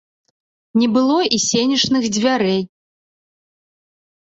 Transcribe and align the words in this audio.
Не 0.83 0.87
было 0.95 1.17
і 1.37 1.41
сенечных 1.49 2.03
дзвярэй. 2.17 2.61